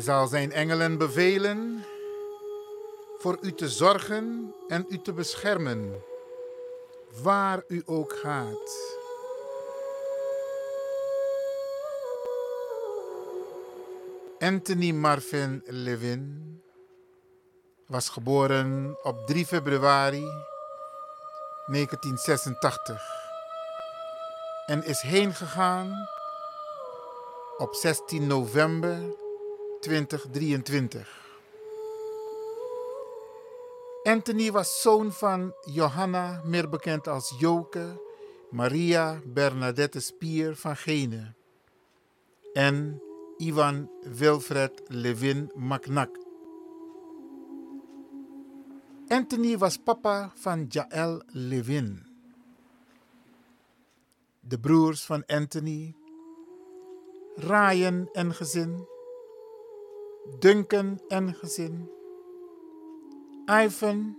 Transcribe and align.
Zal 0.00 0.26
zijn 0.26 0.52
engelen 0.52 0.98
bevelen 0.98 1.84
voor 3.18 3.38
u 3.40 3.52
te 3.52 3.68
zorgen 3.68 4.54
en 4.68 4.86
u 4.88 4.98
te 4.98 5.12
beschermen, 5.12 6.02
waar 7.22 7.62
u 7.68 7.82
ook 7.86 8.12
gaat. 8.12 8.96
Anthony 14.38 14.92
Marvin 14.92 15.62
Levin 15.66 16.62
was 17.86 18.08
geboren 18.08 18.98
op 19.02 19.26
3 19.26 19.46
februari 19.46 20.24
1986 21.66 23.02
en 24.66 24.84
is 24.84 25.00
heen 25.00 25.34
gegaan 25.34 26.08
op 27.56 27.74
16 27.74 28.26
november 28.26 29.26
2023. 29.80 31.06
Anthony 34.04 34.50
was 34.50 34.80
zoon 34.80 35.12
van 35.12 35.52
Johanna, 35.64 36.40
meer 36.44 36.68
bekend 36.68 37.08
als 37.08 37.34
Joke, 37.38 38.00
Maria 38.50 39.20
Bernadette 39.24 40.00
Spier 40.00 40.56
van 40.56 40.76
Gene 40.76 41.34
en 42.52 43.02
Ivan 43.36 43.90
Wilfred 44.02 44.82
Levin 44.86 45.50
Macnak. 45.54 46.10
Anthony 49.08 49.58
was 49.58 49.76
papa 49.76 50.32
van 50.34 50.66
Jaël 50.68 51.22
Levin. 51.26 52.06
De 54.40 54.58
broers 54.58 55.04
van 55.04 55.26
Anthony, 55.26 55.94
Ryan 57.36 58.08
en 58.12 58.34
gezin, 58.34 58.86
Duncan 60.36 61.00
en 61.08 61.34
gezin, 61.34 61.88
Ivan, 63.46 64.16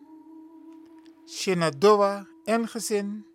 Shenandoah 1.27 2.25
en 2.45 2.67
gezin 2.67 3.25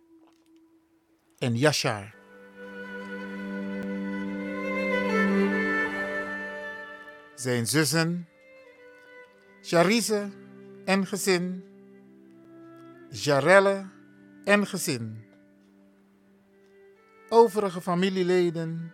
en 1.39 1.55
Yashar. 1.55 2.13
Zijn 7.35 7.67
zussen, 7.67 8.27
Charise 9.61 10.29
en 10.85 11.05
gezin, 11.05 11.63
Jarelle 13.09 13.89
en 14.43 14.67
gezin. 14.67 15.23
Overige 17.29 17.81
familieleden, 17.81 18.93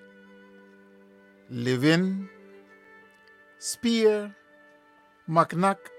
Levin, 1.48 2.30
Spier, 3.64 4.36
Maknak 5.26 5.92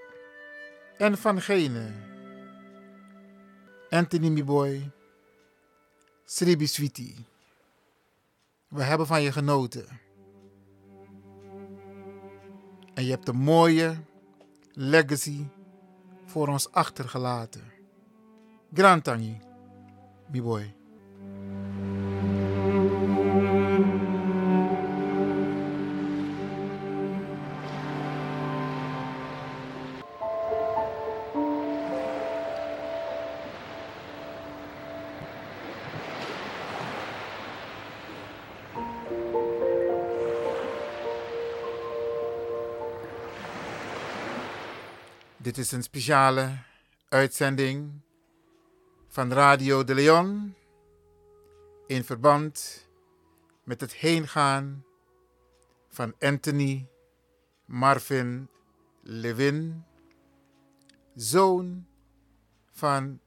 en 0.97 1.17
Van 1.17 1.41
Gene. 1.41 1.91
Anthony 3.89 4.29
Miboy, 4.29 4.91
Sribi 6.25 6.67
Sweetie. 6.67 7.25
We 8.67 8.83
hebben 8.83 9.07
van 9.07 9.21
je 9.21 9.31
genoten. 9.31 9.85
En 12.93 13.03
je 13.03 13.09
hebt 13.09 13.27
een 13.27 13.37
mooie 13.37 13.95
legacy 14.71 15.47
voor 16.25 16.47
ons 16.47 16.71
achtergelaten. 16.71 17.71
Grand 18.73 19.03
Tangi, 19.03 19.41
Miboy. 20.31 20.75
Dit 45.53 45.65
is 45.65 45.71
een 45.71 45.83
speciale 45.83 46.57
uitzending 47.09 48.01
van 49.07 49.31
Radio 49.31 49.83
de 49.83 49.93
Leon 49.93 50.55
in 51.87 52.03
verband 52.03 52.87
met 53.63 53.81
het 53.81 53.93
heengaan 53.93 54.85
van 55.89 56.13
Anthony 56.19 56.89
Marvin 57.65 58.49
Levin, 59.01 59.83
zoon 61.15 61.85
van 62.71 63.19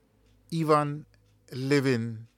Ivan 0.48 1.04
Levin. 1.46 2.28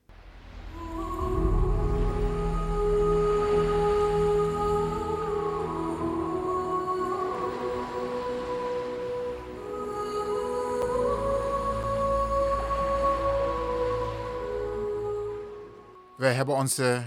Wij 16.19 16.33
hebben 16.33 16.55
onze 16.55 17.03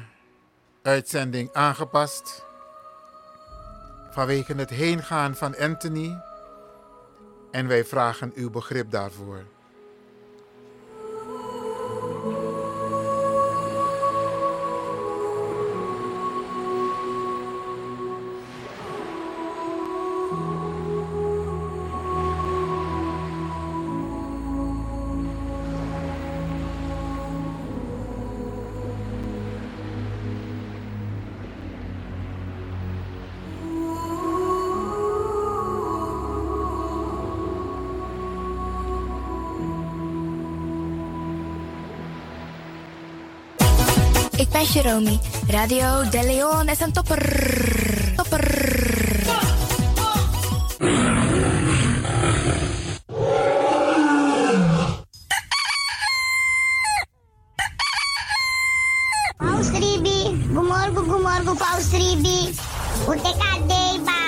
uitzending 0.82 1.54
aangepast 1.54 2.46
vanwege 4.12 4.54
het 4.54 4.70
heengaan 4.70 5.36
van 5.36 5.58
Anthony 5.58 6.22
en 7.52 7.68
wij 7.68 7.86
vragen 7.86 8.32
uw 8.36 8.50
begrip 8.50 8.92
daarvoor. 8.92 9.46
Ik 44.52 44.58
ben 44.58 44.66
Jeromy. 44.66 45.20
Radio 45.48 46.10
De 46.10 46.24
Leon 46.24 46.70
is 46.70 46.80
een 46.80 46.92
topper. 46.92 48.14
Topper. 48.16 48.46
Paus 59.38 59.70
Ribi, 59.70 60.44
gumorgo, 60.48 61.02
gumorgo, 61.04 61.54
Paus 61.54 61.92
Ribi. 61.92 62.54
Uteka 63.10 63.58
deba. 63.68 64.20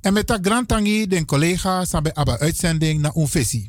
En 0.00 0.12
met 0.12 0.26
dat 0.26 0.38
grand 0.42 0.68
tangi 0.68 1.06
den 1.06 1.24
collega 1.24 1.84
sabe 1.84 2.14
aba 2.14 2.38
uitzending 2.38 3.00
na 3.00 3.12
unfesi. 3.14 3.68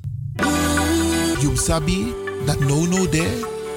Jum 1.39 1.55
sabi 1.55 2.13
dat 2.45 2.59
no 2.59 2.85
no 2.85 3.09
de 3.09 3.51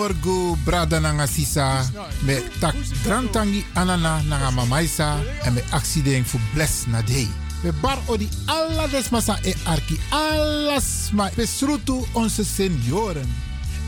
Morgu 0.00 0.56
brada 0.64 0.98
nanga 1.00 1.26
sisa 1.26 1.84
me 2.24 2.40
tak 2.60 2.74
drantangi 3.04 3.64
anana 3.74 4.22
nanga 4.28 4.50
mamaisa 4.50 5.20
en 5.44 5.52
me 5.54 5.62
accident 5.72 6.26
fu 6.26 6.38
bless 6.54 6.86
na 6.86 7.02
day. 7.02 7.28
We 7.62 7.72
bar 7.82 7.98
odi 8.08 8.28
alla 8.46 8.88
desmasa 8.88 9.36
e 9.44 9.52
arki 9.64 10.00
alles 10.10 11.10
ma 11.12 11.28
besrutu 11.36 12.06
onze 12.12 12.44
senioren. 12.44 13.28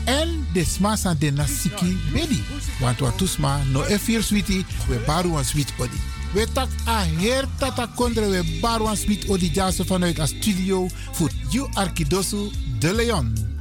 En 0.05 0.45
desmasa 0.53 1.13
de 1.13 1.31
nasiki 1.31 1.97
bedi. 2.11 2.43
Want 2.79 2.99
wat 2.99 3.17
tusma 3.17 3.61
no 3.71 3.83
e 3.83 3.97
fir 3.99 4.23
sweetie 4.23 4.65
we 4.87 5.01
baru 5.05 5.37
een 5.37 5.45
sweet 5.45 5.73
odi. 5.79 5.97
We 6.33 6.45
tak 6.53 6.69
a 6.87 7.03
her 7.17 7.47
tata 7.57 7.87
kondre 7.95 8.29
we 8.29 8.59
barwan 8.61 8.97
smit 8.97 9.25
odi 9.29 9.49
jaso 9.49 9.83
vanuit 9.83 10.19
a 10.19 10.25
studio 10.25 10.87
voor 11.11 11.31
You 11.49 11.67
Arkidosu 11.73 12.51
de 12.79 12.93
Leon. 12.93 13.52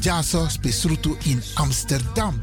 Jaso 0.00 0.48
spesrutu 0.48 1.16
in 1.24 1.42
Amsterdam. 1.54 2.40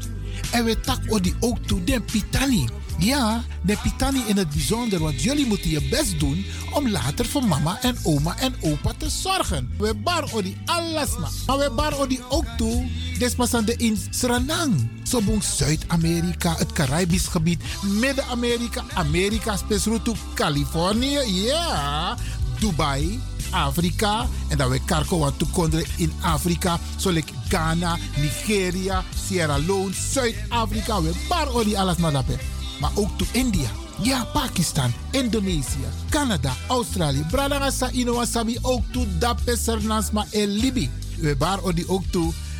En 0.50 0.64
we 0.64 0.80
tak 0.80 0.98
odi 1.08 1.34
ook 1.40 1.58
toe 1.66 1.84
den 1.84 2.04
pitani. 2.04 2.68
Ja, 2.98 3.44
de 3.62 3.76
pitani 3.82 4.22
in 4.26 4.36
het 4.36 4.50
bijzonder, 4.50 4.98
want 4.98 5.22
jullie 5.22 5.46
moeten 5.46 5.70
je 5.70 5.88
best 5.88 6.20
doen 6.20 6.44
om 6.72 6.88
later 6.88 7.26
voor 7.26 7.44
mama 7.44 7.78
en 7.82 7.96
oma 8.02 8.38
en 8.38 8.54
opa 8.60 8.92
te 8.96 9.08
zorgen. 9.10 9.70
We 9.78 9.94
bar 9.94 10.32
odi 10.32 10.56
alles 10.64 11.16
ma. 11.18 11.28
Maar 11.46 11.58
we 11.58 11.70
bar 11.70 11.98
odi 11.98 12.20
ook 12.28 12.46
toe, 12.56 12.86
despasande 13.18 13.76
in 13.76 13.98
Suriname. 14.10 14.76
Sobong 15.02 15.42
Zuid-Amerika, 15.42 16.54
het 16.56 16.72
Caribisch 16.72 17.26
gebied, 17.26 17.62
Midden-Amerika, 17.82 18.84
Amerika, 18.94 19.56
spesrutu 19.56 20.12
Californië, 20.34 21.18
ja, 21.24 22.16
Dubai, 22.58 23.20
Afrika. 23.50 24.26
En 24.48 24.58
dan 24.58 24.70
we 24.70 24.80
karko 24.84 25.18
want 25.18 25.38
toekondre 25.38 25.84
in 25.96 26.12
Afrika. 26.20 26.78
Zoals 26.96 27.22
Ghana, 27.48 27.96
Nigeria, 28.16 29.04
Sierra 29.26 29.58
Leone, 29.58 29.94
Zuid-Afrika. 30.12 31.02
We 31.02 31.10
bar 31.28 31.54
odi 31.54 31.76
alles 31.76 31.96
maar 31.96 32.12
daarbij 32.12 32.38
maar 32.80 32.90
ook 32.94 33.18
to 33.18 33.24
India. 33.32 33.68
Ja, 34.02 34.24
Pakistan, 34.24 34.92
Indonesië, 35.10 35.88
Canada, 36.10 36.52
Australië. 36.68 37.24
Bradangasa 37.30 37.90
Inowasabi 37.90 38.58
ook 38.62 38.82
to 38.92 39.04
Dape 39.18 39.56
Sernasma 39.56 40.26
en 40.30 40.48
Libi. 40.48 40.90
We 41.16 41.36
bar 41.36 41.62
odi 41.62 41.84
ook 41.86 42.02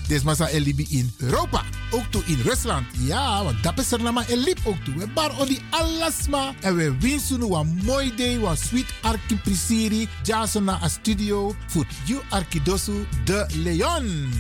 to 0.09 0.15
Desmasa 0.15 0.49
en 0.49 0.63
Libi 0.63 0.87
in 0.91 1.13
Europa. 1.19 1.65
Ook 1.91 2.05
to 2.11 2.23
in 2.27 2.41
Rusland. 2.43 2.87
Ja, 2.99 3.45
want 3.45 3.63
Dape 3.63 3.83
Sernama 3.83 4.25
en 4.29 4.39
Lib 4.39 4.59
ook 4.65 4.85
to. 4.85 4.93
We 4.97 5.07
bar 5.07 5.39
odi 5.39 5.61
alasma. 5.71 6.55
En 6.61 6.77
we 6.77 6.97
winsten 6.99 7.43
een 7.43 7.81
mooi 7.85 8.15
day, 8.17 8.35
een 8.35 8.57
sweet 8.57 8.87
arki. 9.03 10.09
Jason 10.23 10.65
na 10.65 10.83
a 10.83 10.89
studio 10.89 11.55
voor 11.67 11.87
you 12.05 12.21
Arkidosu 12.29 13.07
de 13.25 13.47
Leon. 13.55 14.33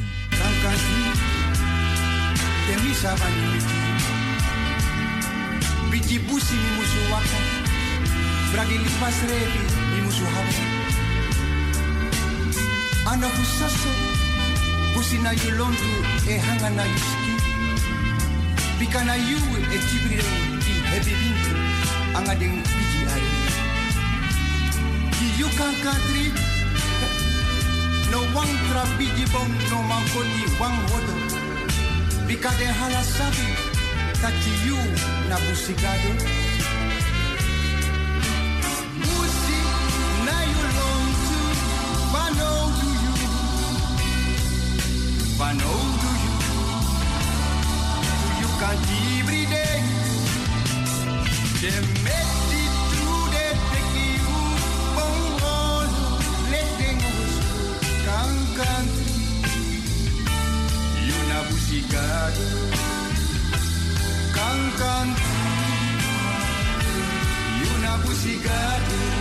Biti 5.91 6.21
busi 6.21 6.55
mi 6.55 6.71
musu 6.77 7.11
waka. 7.11 7.39
Bragi 8.53 8.79
lipas 8.79 9.21
revi 9.29 9.61
mi 9.95 10.01
musu 10.03 10.25
hawa. 10.25 10.53
Ana 13.05 13.27
busaso, 13.27 13.89
busi 14.99 15.19
na 15.23 15.31
yulontu 15.31 15.91
e 16.27 16.39
hanga 16.39 16.71
na 16.71 16.83
yuski. 16.83 17.33
Bika 18.79 19.05
na 19.05 19.15
yu 19.15 19.39
e 19.75 19.79
tibrire 19.87 20.35
di 20.65 20.75
hebi 20.91 21.15
bintu. 21.21 21.55
Anga 22.19 22.35
deng 22.35 22.59
biji 22.67 23.01
ari. 23.15 23.31
Ki 25.15 25.27
yu 25.39 25.49
kan. 25.59 25.75
No 28.11 28.19
wang 28.35 28.55
tra 28.67 28.83
biji 28.99 29.25
bong 29.33 29.55
no 29.71 29.79
mangkoti 29.91 30.45
wang 30.59 30.79
wodo. 30.91 31.15
Bika 32.27 32.51
de 32.59 32.67
halasabi. 32.79 33.49
Tati 34.21 34.53
yu 34.67 34.79
na 35.29 35.37
busigado. 35.45 36.48
Bano 45.39 45.71
do 46.03 46.11
you. 46.25 46.35
You 48.41 48.49
can 48.61 48.79
every 49.19 49.45
day. 49.47 49.79
De 51.61 51.73
meti 52.05 52.63
through 52.91 53.27
de 53.35 53.47
teki 53.71 54.09
u 54.35 54.41
bong 54.97 55.95
letting 56.51 56.99
us 57.15 57.35
kan 58.07 58.33
kan. 58.59 58.85
You 61.07 61.19
na 61.31 61.41
busigado. 61.49 62.49
Kan 64.37 64.61
kan. 64.81 65.09
You 67.61 67.73
na 67.85 67.93
busigado. 68.03 69.18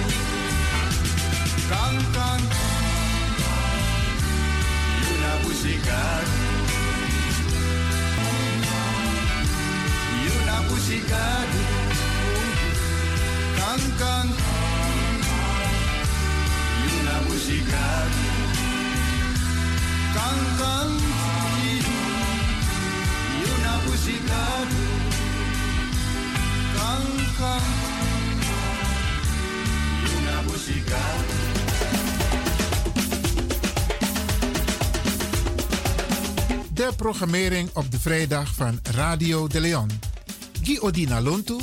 You 10.87 10.99
na 30.23 30.41
busigado. 30.51 31.25
De 36.73 36.89
programmering 36.95 37.69
op 37.73 37.91
de 37.91 37.99
vrijdag 37.99 38.53
van 38.53 38.79
Radio 38.83 39.47
de 39.47 39.59
Leon. 39.59 40.16
Guy 40.67 40.77
Odina 40.77 41.21
Lontu, 41.21 41.57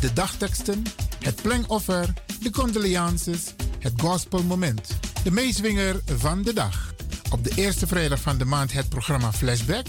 de 0.00 0.12
dagteksten, 0.12 0.82
het 1.18 1.42
plengoffer, 1.42 2.12
de 2.42 2.50
condolences, 2.50 3.54
het 3.78 3.92
gospelmoment. 3.96 4.88
De 5.24 5.30
meeswinger 5.30 6.00
van 6.04 6.42
de 6.42 6.52
dag. 6.52 6.94
Op 7.30 7.44
de 7.44 7.52
eerste 7.54 7.86
vrijdag 7.86 8.20
van 8.20 8.38
de 8.38 8.44
maand 8.44 8.72
het 8.72 8.88
programma 8.88 9.32
Flashback. 9.32 9.86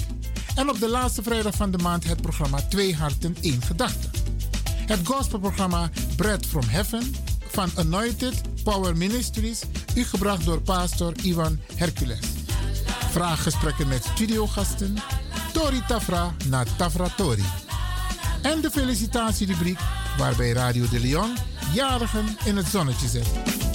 En 0.55 0.69
op 0.69 0.79
de 0.79 0.89
laatste 0.89 1.23
vrijdag 1.23 1.55
van 1.55 1.71
de 1.71 1.77
maand 1.77 2.03
het 2.03 2.21
programma 2.21 2.61
Twee 2.61 2.95
Harten, 2.95 3.37
één 3.41 3.61
Gedachte. 3.61 4.09
Het 4.85 4.99
gospelprogramma 5.03 5.89
Bread 6.15 6.45
from 6.45 6.63
Heaven 6.67 7.15
van 7.51 7.69
Anointed 7.75 8.41
Power 8.63 8.97
Ministries, 8.97 9.61
u 9.95 10.03
gebracht 10.03 10.45
door 10.45 10.61
pastor 10.61 11.13
Ivan 11.23 11.59
Hercules. 11.75 12.27
Vraaggesprekken 13.11 13.87
met 13.87 14.03
studiogasten, 14.03 14.97
Tori 15.53 15.83
Tafra 15.87 16.35
na 16.47 16.63
Tafra 16.77 17.07
Tori. 17.17 17.60
En 18.41 18.61
de 18.61 18.71
felicitatierubriek 18.71 19.79
waarbij 20.17 20.51
Radio 20.51 20.89
de 20.89 20.99
Leon 20.99 21.35
jarigen 21.73 22.25
in 22.45 22.57
het 22.57 22.67
zonnetje 22.67 23.07
zet. 23.07 23.70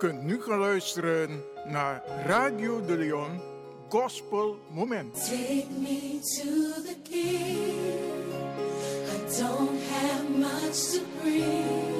kunt 0.00 0.22
nu 0.22 0.42
gaan 0.42 0.58
luisteren 0.58 1.44
naar 1.64 2.02
Radio 2.26 2.84
de 2.84 2.96
Leon 2.96 3.40
Gospel 3.88 4.58
Moment. 4.70 5.14
Take 5.14 5.66
me 5.80 6.20
to 6.20 6.82
the 6.82 6.96
king. 7.10 7.68
I 9.06 9.40
don't 9.40 9.80
have 9.90 10.30
much 10.38 10.92
to 10.92 11.00
bring. 11.22 11.99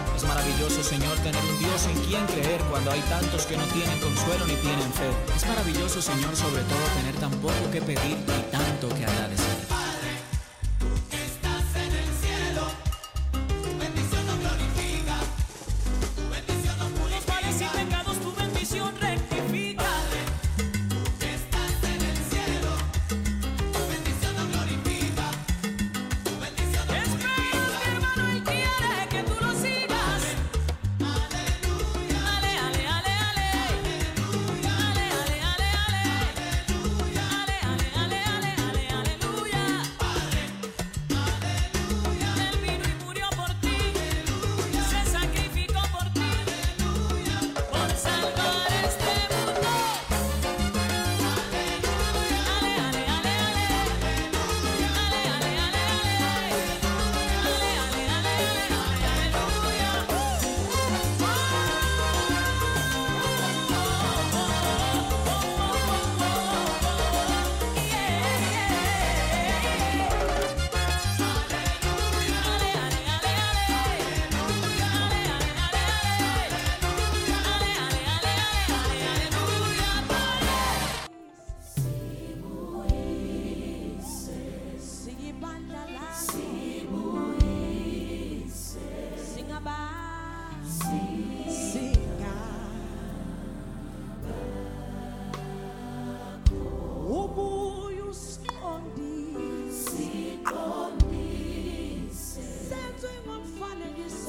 Es 0.21 0.27
maravilloso, 0.27 0.83
Señor, 0.83 1.17
tener 1.23 1.43
un 1.43 1.57
Dios 1.57 1.87
en 1.87 1.99
quien 2.05 2.23
creer 2.27 2.61
cuando 2.69 2.91
hay 2.91 3.01
tantos 3.09 3.47
que 3.47 3.57
no 3.57 3.63
tienen 3.73 3.97
consuelo 3.99 4.45
ni 4.45 4.53
tienen 4.53 4.93
fe. 4.93 5.09
Es 5.35 5.47
maravilloso, 5.47 5.99
Señor, 5.99 6.35
sobre 6.35 6.61
todo 6.61 6.79
tener 6.95 7.15
tan 7.15 7.31
poco 7.41 7.71
que 7.71 7.81
pedir 7.81 8.17
y 8.19 8.51
tanto 8.51 8.89
que 8.89 9.03
agradecer. 9.03 9.50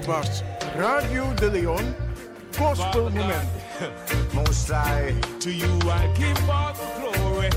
Was 0.07 0.43
Radio 0.77 1.33
de 1.35 1.51
Leon 1.51 1.95
Gospel 2.59 3.11
Moment. 3.11 3.49
Most 4.35 4.71
I, 4.71 5.15
to 5.41 5.51
you 5.51 5.79
I 5.91 6.07
give 6.17 6.51
all 6.51 6.73
the 6.75 6.87
glory. 7.01 7.51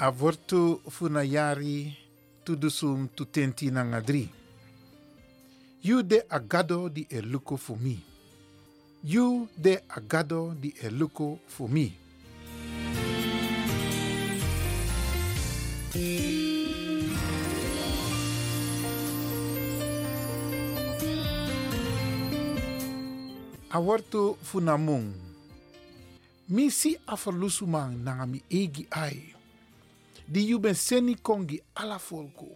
Avortu 0.00 0.80
funayari 0.88 1.92
tudusum 2.44 3.08
tutenti 3.12 3.70
nanga 3.70 4.00
dri. 4.00 4.28
You 5.82 6.02
de 6.02 6.24
agado 6.28 6.88
di 6.88 7.06
eluko 7.10 7.56
for 7.56 7.76
me. 7.76 8.00
You 9.04 9.48
de 9.56 9.80
agado 9.88 10.54
di 10.56 10.72
eluko 10.82 11.38
for 11.46 11.68
me. 11.68 11.92
Awortu 23.70 24.36
funamung. 24.42 25.12
Mi 26.48 26.70
si 26.70 26.96
afalusumang 27.06 28.00
nanga 28.02 28.26
mi 28.26 28.42
egi 28.48 28.86
ai. 28.90 29.39
Di 30.30 30.46
you 30.46 30.60
ben 30.62 30.74
seni 30.78 31.16
kongi 31.18 31.58
ala 31.74 31.98
folko. 31.98 32.54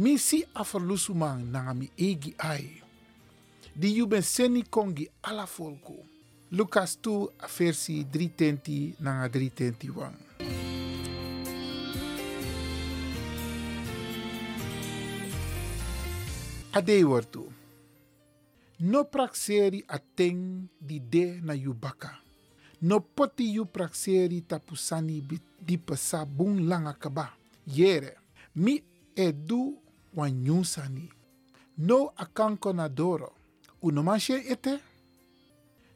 Mi 0.00 0.16
si 0.16 0.40
afalusumang 0.54 1.44
nanga 1.44 1.74
mi 1.74 1.90
egi 2.00 2.32
ai. 2.38 2.80
Di 3.76 3.92
you 3.92 4.06
ben 4.06 4.22
seni 4.22 4.62
kongi 4.64 5.04
ala 5.20 5.44
folko. 5.44 6.00
Lucas 6.48 6.96
2 7.04 7.28
a 7.44 7.46
versi 7.46 8.06
320 8.08 8.96
nanga 9.04 9.28
321. 9.28 10.16
Adei. 16.72 17.04
No 18.80 19.04
praxeri 19.04 19.84
ateng 19.86 20.68
di 20.80 21.00
de 21.00 21.40
na 21.42 21.52
yu. 21.52 21.76
No 22.80 23.00
poti 23.00 23.54
yu 23.54 23.66
tapusani 24.46 25.20
bit 25.20 25.42
di 25.60 25.78
pesa 25.78 26.24
bung 26.24 26.68
langa 26.68 26.92
kaba. 26.92 27.34
Yere, 27.66 28.16
mi 28.54 28.82
edu 29.16 29.76
wan 30.14 30.42
nyunsani. 30.42 31.10
No 31.78 32.12
akanko 32.16 32.72
na 32.72 32.88
doro. 32.88 33.34
Ete? 33.82 34.78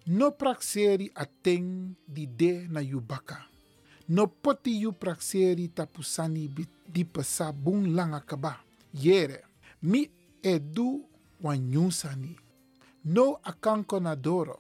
No 0.07 0.33
praxeri 0.33 1.11
ateng 1.15 1.95
di 2.07 2.27
de 2.27 2.67
na 2.69 2.81
yu 2.81 3.01
baka. 3.01 3.47
No 4.09 4.27
poti 4.27 4.81
yu 4.81 4.93
tapusani 4.93 6.49
bit 6.49 6.69
di 6.87 7.05
pesa 7.05 7.53
bung 7.53 7.95
langa 7.95 8.21
kaba. 8.21 8.59
Yere, 8.93 9.45
mi 9.83 10.11
edu 10.43 11.05
wan 11.41 11.71
nyunsani. 11.71 12.37
No 13.05 13.39
akanko 13.45 14.01
na 14.01 14.17
doro. 14.17 14.59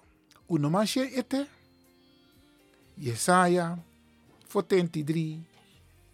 Ete? 0.48 1.61
Jesaja 2.96 3.78
43 4.52 5.40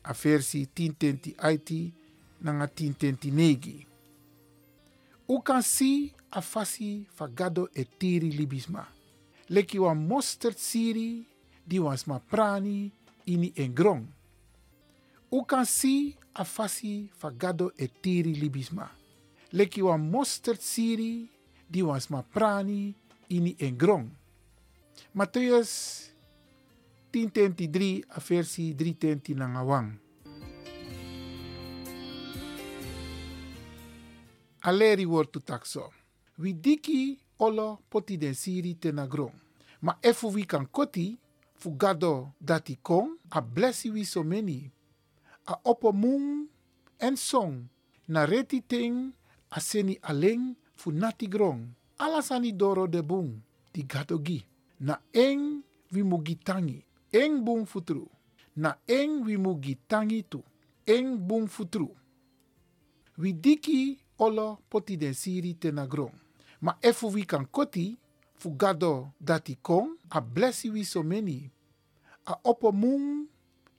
a 0.03 0.12
versi 0.12 0.69
10 0.73 1.35
IT 1.37 1.93
nanga 2.38 2.67
10 2.67 3.31
negi. 3.31 3.87
U 5.29 5.43
kan 5.43 5.62
si 5.62 6.12
a 6.31 6.41
fasi 6.41 7.07
fagado 7.12 7.69
e 7.75 7.85
tiri 7.85 8.31
libisma. 8.33 8.87
Leki 9.49 9.79
wan 9.79 10.07
mosterd 10.07 10.57
siri 10.57 11.27
di 11.64 11.81
prani 12.29 12.91
ini 13.25 13.53
en 13.57 13.75
grong. 13.75 14.07
U 15.31 15.45
kan 15.45 15.64
si 15.67 16.17
a 16.33 16.45
fasi 16.45 17.11
fagado 17.12 17.73
e 17.77 17.88
tiri 18.01 18.35
libisma. 18.35 18.88
Leki 19.53 19.83
wan 19.83 20.11
mosterd 20.11 20.61
siri 20.61 21.29
di 21.67 21.83
prani 22.33 22.95
ini 23.29 23.55
en 23.59 23.77
grong. 23.77 24.09
Matthäus 25.12 26.09
10:23 27.12 28.05
a 28.09 28.21
versi 28.21 28.75
3:20 28.75 29.35
na 29.35 29.49
ngawang. 29.49 29.97
Aleri 34.61 35.07
wortu 35.07 35.40
takso. 35.40 35.92
We 36.38 36.53
diki 36.53 37.18
olo 37.38 37.79
poti 37.88 38.18
den 38.18 38.35
siri. 38.35 38.77
Ma 39.81 39.97
efu 40.03 40.29
we 40.35 40.44
kan 40.44 40.66
koti 40.66 41.18
fugado 41.55 42.35
dati 42.40 42.77
kon 42.83 43.16
a 43.31 43.40
blessi 43.40 43.90
we 43.90 44.05
so 44.05 44.23
many. 44.23 44.71
A 45.47 45.55
opo 45.64 45.92
mung 45.92 46.49
en 46.99 47.16
song 47.16 47.68
na 48.09 48.27
reti 48.27 48.62
a 49.51 49.61
seni 49.61 49.99
aleng 50.03 50.57
fu 50.75 50.92
grong. 51.29 51.75
Alasani 51.99 52.53
doro 52.53 52.87
de 52.87 53.03
bung 53.03 53.40
di 53.73 53.83
gado 53.87 54.18
gi. 54.23 54.44
Na 54.81 55.01
eng 55.12 55.62
we 55.90 56.03
mugi 56.03 56.37
tangi. 56.37 56.88
Eng 57.12 57.40
bung 57.40 57.64
futru. 57.64 58.05
Na 58.57 58.77
eng 58.87 59.25
we 59.25 59.37
mugi 59.37 59.79
tangi 59.88 60.23
tu. 60.29 60.42
Eng 60.87 61.16
bung 61.16 61.49
futru. 61.49 61.88
We 63.16 63.33
diki 63.33 63.97
olo 64.18 64.59
poti 64.68 64.97
den 64.97 65.14
siri 65.14 65.55
tenagron. 65.55 66.12
Ma 66.61 66.77
efu 66.83 67.09
we 67.14 67.25
kan 67.25 67.47
koti 67.47 67.97
fugado 68.37 69.12
dati 69.21 69.57
kon 69.62 69.97
a 70.11 70.21
blessi 70.21 70.71
we 70.71 70.85
so 70.85 71.03
many. 71.03 71.51
A 72.27 72.35
opo 72.44 72.73
mung 72.73 73.27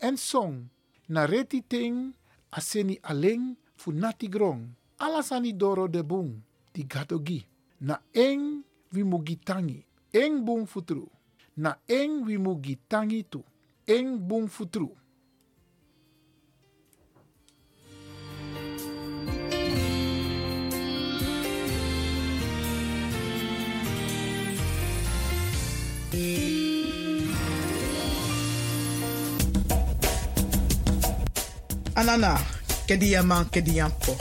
en 0.01 0.17
song 0.17 0.69
na 1.09 1.25
reti 1.27 1.61
ting 1.61 2.13
a 2.51 2.59
seni 2.61 2.97
aleng 3.03 3.55
fu 3.75 3.91
nati 3.91 4.27
grong. 4.27 4.73
Alasani 4.99 5.53
doro 5.53 5.87
de 5.87 6.03
bung 6.03 6.41
di 6.73 6.83
gado 6.83 7.19
gi. 7.23 7.45
Na 7.81 7.95
eng 8.13 8.63
we 8.91 9.03
mugi 9.03 9.37
tangi. 9.37 9.85
Eng 10.13 10.41
bung 10.45 10.65
futru. 10.65 11.05
Na 11.59 11.75
eng 11.87 12.23
we 12.23 12.37
mugi 12.37 12.79
tangi 12.87 13.23
tu. 13.27 13.43
Eng 13.85 14.15
bung 14.17 14.47
futru. 14.47 14.95
Anana, 31.95 32.39
kedi 32.87 33.11
yampo. 33.75 34.15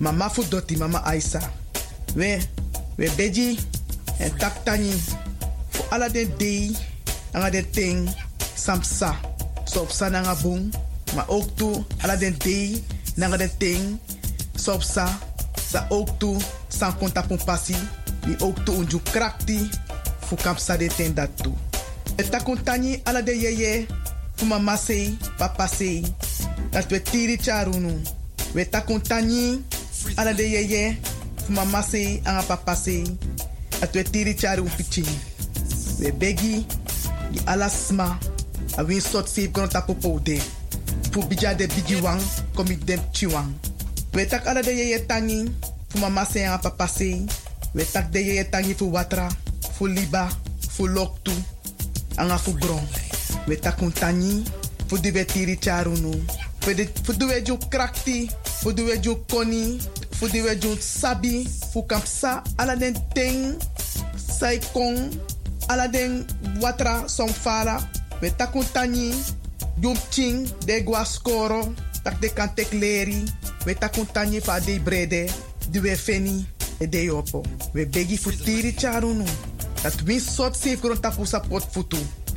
Mama 0.00 0.30
fu 0.30 0.42
doti, 0.48 0.76
mama 0.76 1.04
Aisa. 1.04 1.40
We, 2.16 2.40
we 2.96 3.08
beji, 3.10 3.60
en 4.18 4.30
taktani. 4.38 5.23
Fu 5.74 5.82
ala 5.90 6.08
den 6.08 6.30
samsa. 8.54 9.14
Sop 9.64 9.90
sa 9.90 10.08
nanga 10.08 10.34
den 12.16 12.36
dei, 12.38 12.82
nanga 13.16 13.36
den 13.36 13.50
ting, 13.58 13.98
sop 14.54 14.82
sa. 14.82 15.08
Sa 15.70 15.86
ook 15.90 16.18
tu, 16.18 16.36
san 16.68 16.94
konta 16.98 17.22
pun 17.22 17.38
pasi. 17.44 17.74
Mi 18.26 18.36
ook 18.38 18.64
tu 18.64 18.72
unju 18.72 19.00
krakti, 19.10 19.68
fu 20.26 20.36
kapsa 20.36 20.76
de 20.76 20.86
ten 20.86 21.14
dat 21.14 21.30
tu. 21.42 21.50
E 22.16 22.22
takuntani 22.22 23.00
ala 23.04 23.22
de 23.22 23.34
yeye, 23.34 23.86
fu 24.36 24.44
papa 25.38 25.66
sei. 25.66 26.04
Dat 26.70 26.90
we 26.90 27.02
tiri 27.02 27.36
charunu. 27.36 28.00
We 28.52 28.68
takuntani 28.68 29.64
ala 30.14 30.32
de 30.32 30.50
yeye, 30.50 30.98
fu 31.44 31.52
mama 31.52 31.82
sei, 31.82 32.20
anga. 32.24 32.56
Dat 33.80 33.92
we 33.92 34.02
tiri 34.02 34.34
charu 34.34 34.68
pichi. 34.76 35.04
We 36.04 36.12
begi, 36.12 36.66
di 37.32 37.40
ala 37.46 37.70
sma, 37.70 38.18
a 38.76 38.84
win 38.84 39.00
sot 39.00 39.26
save 39.26 39.48
kono 39.52 39.68
tapo 39.68 39.94
de. 40.20 40.38
Fu 41.10 41.22
bija 41.22 41.54
de 41.56 41.66
bigi 41.66 41.96
wang, 42.02 42.20
komi 42.54 42.76
dem 42.76 43.00
chiwang. 43.10 43.48
We 44.12 44.26
tak 44.26 44.46
ala 44.46 44.60
de 44.60 44.70
yeye 44.70 45.06
tangi, 45.06 45.48
fu 45.88 45.98
mama 46.00 46.26
sei, 46.26 46.44
anga 46.44 46.58
papa 46.58 46.86
sei. 46.86 47.24
We 47.74 47.84
tak 47.84 48.12
de 48.12 48.20
yeye 48.20 48.44
tangi 48.50 48.74
fu 48.74 48.92
watra, 48.92 49.30
fu 49.78 49.86
liba, 49.86 50.28
fu 50.76 50.86
loktu, 50.86 51.32
anga 52.18 52.36
fu 52.36 52.52
gron. 52.52 52.84
We 53.48 53.56
takuntani, 53.56 54.44
fu 54.88 54.98
di 54.98 55.10
we 55.10 55.24
tiri 55.24 55.56
charunu. 55.56 56.12
Fu 56.60 56.74
di 57.14 57.24
we 57.24 57.42
ju 57.42 57.56
krakti, 57.70 58.28
fu 58.60 58.72
di 58.72 58.82
we 58.82 59.00
ju 59.00 59.24
koni, 59.30 59.80
fu 60.10 60.28
di 60.28 60.42
we 60.42 60.54
ju 60.58 60.76
sabi, 60.78 61.48
fu 61.72 61.82
kapsa 61.86 62.42
ala 62.58 62.76
den 62.76 62.94
ting, 63.14 63.56
sai 64.16 64.60
kong, 64.74 65.08
ala 65.68 65.88
den 65.88 66.26
watra 66.60 67.08
som 67.08 67.28
fala. 67.28 67.78
We 68.20 68.30
takuntani, 68.30 69.12
jum 69.80 69.96
ching, 70.10 70.48
de 70.66 70.82
gua 70.84 71.04
skoro, 71.04 71.74
tak 72.02 72.20
de 72.20 72.28
kan 72.32 72.54
tek 72.54 72.72
leri, 72.72 73.24
we 73.66 73.74
tanye 74.12 74.40
fa 74.40 74.60
de 74.60 74.80
brede, 74.80 75.28
di 75.70 75.80
we 75.80 75.96
feni, 75.96 76.46
e 76.78 76.86
de 76.86 77.04
yopo. 77.04 77.42
We 77.72 77.86
begi 77.86 78.18
futiri 78.18 78.74
charunu. 78.76 79.24
Dat 79.82 80.00
win 80.04 80.20
sot 80.20 80.56
safe 80.56 80.80
grond 80.80 81.02
tapu 81.02 81.24
sapot. 81.24 81.64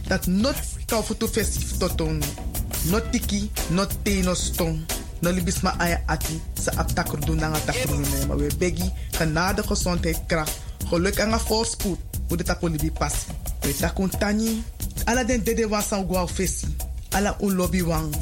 Dat 0.07 0.27
not 0.27 0.55
kau 0.85 1.03
futu 1.03 1.27
festif 1.27 1.77
totonu. 1.77 2.25
Not 2.89 3.11
tiki, 3.11 3.51
not 3.69 3.91
te 4.03 4.21
no. 4.21 4.33
No 5.19 5.31
libis 5.31 5.61
ma 5.61 5.73
aya 5.77 6.01
ati 6.05 6.41
sa 6.53 6.71
ap 6.77 6.91
takru 6.93 7.35
nanga 7.35 7.59
takru 7.65 7.97
ne. 7.97 8.25
Maar 8.27 8.37
we 8.37 8.47
begi 8.57 8.91
genade 9.11 9.63
gezondheid 9.63 10.19
kracht. 10.27 10.59
Geluk 10.89 11.15
en 11.15 11.39
voorspoed. 11.39 12.06
Hoe 12.27 12.37
de 12.37 12.43
tapu 12.43 12.69
libi 12.69 12.91
passi. 12.91 13.31
We 13.61 13.75
takun 13.75 14.09
tanyi. 14.09 14.63
Ala 15.05 15.23
den 15.23 15.43
dede 15.43 15.67
wan 15.67 15.81
san 15.81 16.05
gwa 16.05 16.27
fesi. 16.27 16.67
Ala 17.11 17.35
un 17.39 17.55
lobby 17.55 17.83
wang. 17.83 18.15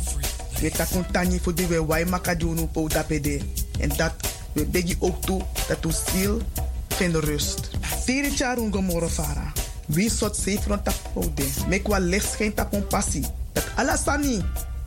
We 0.62 0.70
takun 0.70 1.06
tanyi 1.12 1.40
voor 1.40 1.56
de 1.56 1.68
we 1.68 1.86
wai 1.86 2.06
makadunu 2.06 2.68
po 2.68 2.88
tapede. 2.88 3.42
En 3.80 3.90
dat 3.98 4.14
we 4.54 4.66
begi 4.66 4.96
ook 5.00 5.22
toe 5.22 5.42
dat 5.68 5.86
u 5.86 5.92
ziel 5.92 6.42
vindt 6.88 7.18
rust. 7.18 7.70
Tiri 8.06 8.30
charun 8.30 8.72
gomoro 8.72 9.08
fara. 9.08 9.52
Wie 9.86 10.10
sot 10.10 10.36
safe 10.36 10.68
rond 10.68 10.84
tapu 10.84 11.34
de. 11.34 11.48
Mek 11.68 11.88
wa 11.88 12.00
les 12.00 12.26
geen 12.36 12.54
tapun 12.54 12.88
passi. 12.88 13.26
Dat 13.54 13.66
ala 13.76 13.98
sani. 13.98 14.42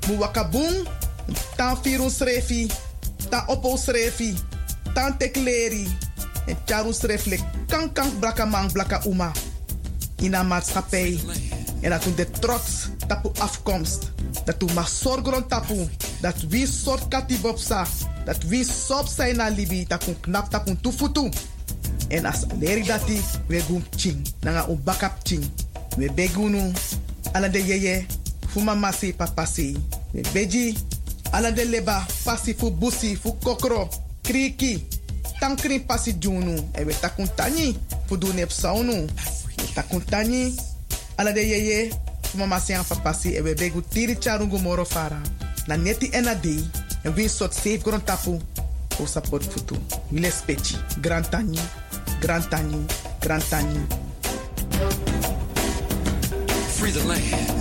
Mu 0.07 0.17
wakabung. 0.17 0.87
Tan 1.57 1.77
firun 1.83 2.11
srefi. 2.11 2.71
Tan 3.29 3.45
opo 3.47 3.77
srefi. 3.77 4.35
Tan 4.95 5.17
tekleri. 5.19 5.89
En 6.49 6.57
charu 6.65 6.93
kan 7.67 7.93
kan 7.93 8.19
blaka 8.19 8.45
man 8.45 8.71
uma. 9.07 9.33
In 10.17 10.35
een 10.35 10.47
maatschappij. 10.47 11.21
En 11.81 11.91
dat 11.91 12.07
u 12.07 12.15
de 12.15 12.31
trots 12.31 12.89
tapu 13.07 13.29
afkomst. 13.39 14.11
Dat 14.45 14.63
u 14.63 14.73
mag 14.73 14.89
zorgen 14.89 15.47
tapu. 15.49 15.89
Dat 16.21 16.35
wie 16.49 16.67
soort 16.67 17.09
katibopsa. 17.09 17.87
Dat 18.25 18.43
wie 18.43 18.65
sop 18.65 19.07
zijn 19.07 19.37
na 19.37 19.49
libi. 19.49 19.85
Dat 19.87 20.07
u 20.07 20.13
knap 20.21 20.51
tapu 20.51 20.77
tufutu. 20.81 21.31
En 22.09 22.25
als 22.25 22.45
leri 22.59 22.83
dati, 22.83 23.21
we 23.47 23.61
gum 23.61 23.85
ching. 23.97 24.27
Nanga 24.41 24.69
u 24.69 24.75
bakap 24.75 25.13
ching. 25.23 25.45
We 25.97 26.13
begunu. 26.13 26.73
Ala 27.33 27.49
de 27.49 27.65
yeye. 27.67 28.07
Fu 28.49 28.61
mama 28.61 28.93
se 28.93 29.15
papa 29.17 29.47
se. 29.47 29.77
We 30.11 30.21
beji. 30.33 30.77
Ala 31.31 31.51
de 31.51 31.69
leba. 31.69 32.07
Pasi 32.25 32.55
fu 32.55 32.71
busi. 32.71 33.17
Fu 33.17 33.35
kokro. 33.43 33.89
Kriki. 34.23 34.87
Tankri 35.41 35.81
pasi 35.81 36.13
junu. 36.19 36.71
E 36.75 36.85
takun 37.01 37.29
tani. 37.37 37.77
Takun 39.75 40.01
tani. 40.05 40.55
Ala 41.17 41.33
de 41.33 41.41
yeye. 41.41 41.91
Fu. 42.33 42.39
E 43.37 43.43
begu 43.55 43.83
tiri 43.83 44.17
moro 44.59 44.85
fara. 44.85 45.21
Na 45.67 45.77
neti 45.77 46.11
ena 46.13 46.35
dei. 46.35 46.65
En 47.05 47.13
safe 47.29 47.79
grond 47.83 48.05
tapu. 48.05 48.41
Futu. 49.43 49.77
Grand 51.01 51.29
tani. 51.31 51.59
Grand 52.21 52.49
tani. 52.49 52.87
Grand 53.21 53.45
tani. 53.49 53.87
Free 56.79 56.91
the 56.91 57.05
land. 57.05 57.58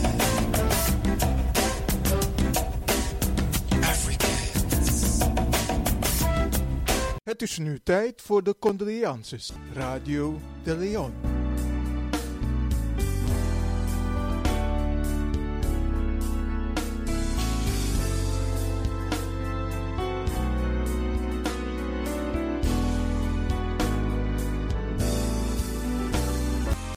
Het 7.38 7.50
is 7.50 7.58
nu 7.58 7.80
tijd 7.84 8.22
voor 8.22 8.44
de 8.44 8.56
condolences. 8.60 9.52
Radio 9.74 10.42
de 10.64 10.78
Leon. 10.78 11.14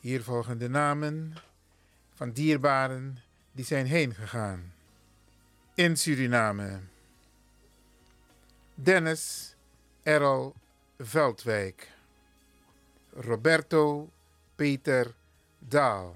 Hier 0.00 0.22
volgen 0.22 0.58
de 0.58 0.68
namen 0.68 1.34
van 2.14 2.30
dierbaren 2.32 3.18
die 3.52 3.64
zijn 3.64 3.86
heen 3.86 4.14
gegaan. 4.14 4.72
In 5.74 5.96
Suriname. 5.96 6.80
Dennis 8.74 9.49
Errol 10.02 10.54
Veldwijk. 10.96 11.88
Roberto 13.12 14.10
Peter 14.56 15.14
Daal. 15.58 16.14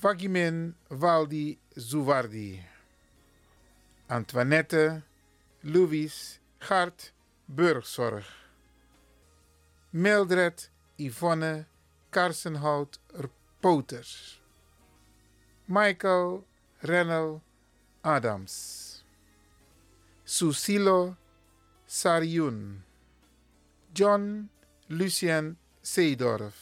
Vagimin 0.00 0.74
Waldi 0.88 1.58
Zuwardi. 1.76 2.64
Antoinette 4.08 5.02
Louis 5.64 6.40
Gart 6.58 7.12
Burgzorg. 7.46 8.24
Mildred 9.90 10.70
Yvonne 10.96 11.66
Karsenhout 12.10 12.98
Poters. 13.60 14.40
Michael 15.66 16.44
Rennel 16.82 17.42
Adams. 18.02 19.04
Susilo 20.24 21.16
Sarjun. 21.92 22.84
John 23.92 24.48
Lucien 24.86 25.58
Seedorf. 25.82 26.54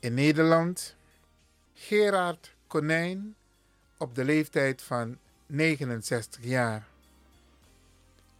In 0.00 0.14
Nederland 0.14 0.94
Gerard 1.74 2.54
Konijn 2.66 3.34
op 3.98 4.14
de 4.14 4.24
leeftijd 4.24 4.82
van 4.82 5.18
69 5.46 6.44
jaar. 6.44 6.86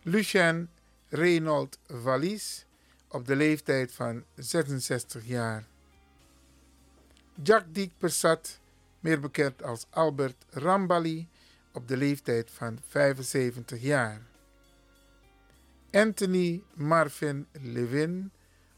Lucien 0.03 0.69
Reynold 1.09 1.79
Vallies 1.87 2.67
op 3.09 3.27
de 3.27 3.37
leeftijd 3.37 3.93
van 3.93 4.25
66 4.35 5.27
jaar. 5.27 5.67
Jack 7.43 7.65
Diek 7.69 7.93
Persat, 7.99 8.61
meer 9.01 9.21
bekend 9.21 9.63
als 9.63 9.87
Albert 9.91 10.45
Rambali, 10.51 11.29
op 11.75 11.89
de 11.89 11.97
leeftijd 11.97 12.51
van 12.51 12.79
75 12.89 13.81
jaar. 13.81 14.21
Anthony 15.91 16.63
Marvin 16.75 17.47
Levin 17.53 18.33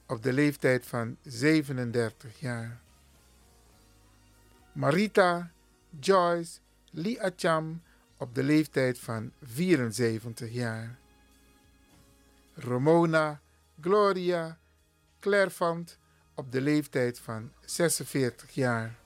op 0.07 0.23
de 0.23 0.33
leeftijd 0.33 0.87
van 0.87 1.17
37 1.23 2.41
jaar. 2.41 2.81
Marita 4.73 5.51
Joyce 6.01 6.59
Lee 6.91 7.21
op 8.17 8.35
de 8.35 8.43
leeftijd 8.43 8.99
van 8.99 9.33
74 9.43 10.53
jaar. 10.53 10.99
Ramona 12.55 13.41
Gloria 13.81 14.59
Clairvant 15.21 15.99
op 16.35 16.53
de 16.53 16.61
leeftijd 16.61 17.19
van 17.19 17.53
46 17.65 18.51
jaar. 18.51 18.99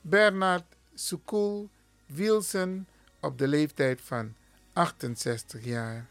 Bernard 0.00 0.76
Sukul 0.94 1.70
Wilson 2.06 2.86
op 3.20 3.38
de 3.38 3.48
leeftijd 3.48 4.00
van 4.00 4.34
68 4.72 5.64
jaar. 5.64 6.06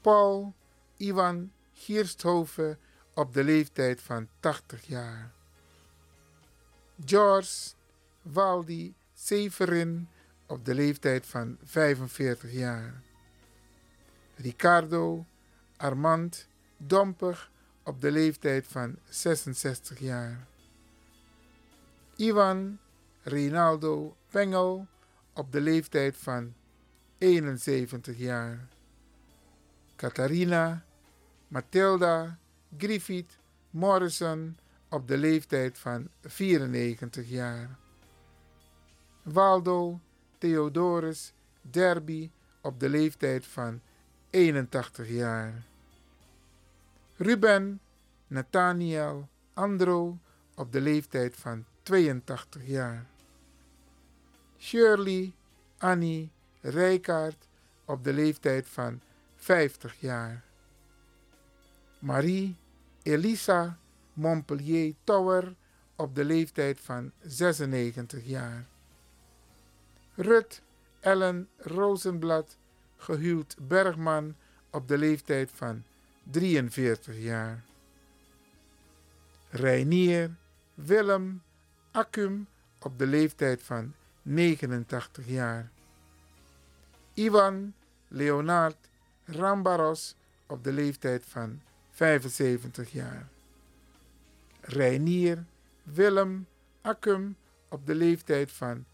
Paul 0.00 0.54
Ivan 0.96 1.52
Giersthoven 1.72 2.78
op 3.14 3.34
de 3.34 3.44
leeftijd 3.44 4.00
van 4.00 4.28
80 4.40 4.86
jaar. 4.86 5.32
George 7.04 7.74
Waldi 8.22 8.94
Severin 9.14 10.08
op 10.46 10.64
de 10.64 10.74
leeftijd 10.74 11.26
van 11.26 11.58
45 11.64 12.52
jaar. 12.52 13.02
Ricardo 14.36 15.26
Armand 15.76 16.48
Domper 16.76 17.50
op 17.82 18.00
de 18.00 18.10
leeftijd 18.10 18.66
van 18.66 18.96
66 19.08 19.98
jaar. 19.98 20.46
Ivan 22.16 22.78
Rinaldo 23.22 24.16
Pengel 24.30 24.86
op 25.32 25.52
de 25.52 25.60
leeftijd 25.60 26.16
van 26.16 26.54
71 27.18 28.18
jaar. 28.18 28.68
Catharina 29.96 30.84
Matilda 31.48 32.38
Griffith 32.78 33.38
Morrison 33.70 34.58
op 34.88 35.08
de 35.08 35.18
leeftijd 35.18 35.78
van 35.78 36.08
94 36.22 37.28
jaar. 37.28 37.78
Waldo 39.22 40.00
Theodorus 40.38 41.32
Derby 41.60 42.30
op 42.60 42.80
de 42.80 42.88
leeftijd 42.88 43.46
van 43.46 43.80
81 44.30 45.08
jaar. 45.08 45.64
Ruben 47.16 47.80
Nathaniel 48.26 49.28
Andro 49.54 50.18
op 50.54 50.72
de 50.72 50.80
leeftijd 50.80 51.36
van 51.36 51.64
82 51.82 52.66
jaar. 52.66 53.11
Shirley 54.62 55.32
Annie 55.78 56.30
Rijkaard 56.60 57.48
op 57.84 58.04
de 58.04 58.12
leeftijd 58.12 58.68
van 58.68 59.00
50 59.36 60.00
jaar. 60.00 60.44
Marie 61.98 62.56
Elisa 63.02 63.78
Montpellier 64.12 64.94
Tower 65.04 65.54
op 65.96 66.14
de 66.14 66.24
leeftijd 66.24 66.80
van 66.80 67.12
96 67.20 68.24
jaar. 68.24 68.66
Rut 70.14 70.62
Ellen 71.00 71.48
Rosenblad, 71.56 72.56
gehuwd 72.96 73.56
Bergman, 73.60 74.34
op 74.70 74.88
de 74.88 74.98
leeftijd 74.98 75.50
van 75.54 75.82
43 76.22 77.18
jaar. 77.18 77.64
Reinier 79.50 80.30
Willem 80.74 81.42
Accum 81.90 82.46
op 82.78 82.98
de 82.98 83.06
leeftijd 83.06 83.62
van 83.62 83.94
89 84.22 85.26
jaar. 85.26 85.70
Ivan 87.14 87.74
Leonard 88.08 88.76
Rambaros 89.24 90.14
op 90.46 90.64
de 90.64 90.72
leeftijd 90.72 91.24
van 91.26 91.60
75 91.90 92.92
jaar. 92.92 93.28
Reinier 94.60 95.44
Willem 95.82 96.46
Accum 96.80 97.36
op 97.68 97.86
de 97.86 97.94
leeftijd 97.94 98.52
van 98.52 98.84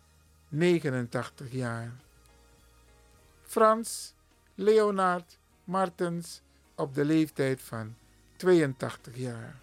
89 0.49 1.53
jaar. 1.53 1.93
Frans 3.43 4.15
Leonard 4.55 5.39
Martens 5.65 6.41
op 6.75 6.95
de 6.95 7.05
leeftijd 7.05 7.63
van 7.63 7.95
82 8.37 9.17
jaar. 9.17 9.61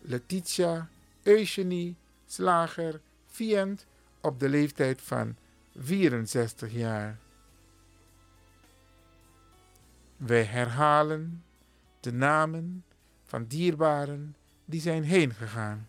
Letitia 0.00 0.88
Eugenie 1.22 1.96
Slager 2.26 3.00
Vient 3.26 3.86
op 4.22 4.40
de 4.40 4.48
leeftijd 4.48 5.02
van 5.02 5.36
64 5.76 6.72
jaar. 6.72 7.18
Wij 10.16 10.44
herhalen 10.44 11.44
de 12.00 12.12
namen 12.12 12.84
van 13.24 13.44
dierbaren 13.46 14.36
die 14.64 14.80
zijn 14.80 15.02
heen 15.02 15.34
gegaan. 15.34 15.86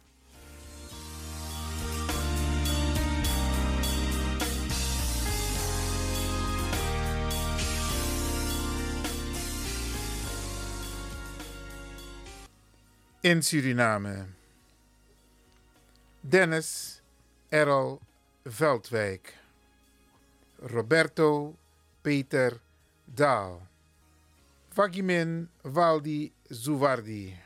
In 13.19 13.43
Suriname. 13.43 14.25
Dennis 16.19 17.01
Errol 17.49 17.99
Veldwijk. 18.45 19.33
Roberto 20.59 21.55
Peter 22.01 22.59
Daal. 23.05 23.61
Vagimin 24.75 25.49
Waldi 25.61 26.31
Zuwardi. 26.51 27.37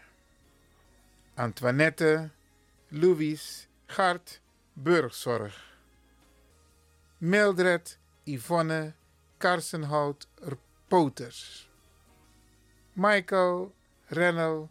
Antoinette 1.36 2.32
Louis 2.90 3.68
Gart 3.96 4.40
Burgzorg. 4.74 5.54
Mildred 7.20 7.98
Yvonne 8.26 8.96
Karsenhout 9.40 10.26
Poters. 10.90 11.68
Michael 12.96 13.72
Rennel 14.10 14.70